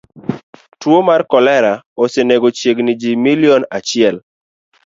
[0.79, 4.15] Tuo mar kolera osenego chiegni ji milion achiel.